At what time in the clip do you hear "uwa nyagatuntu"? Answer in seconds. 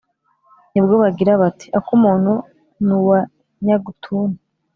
2.97-4.37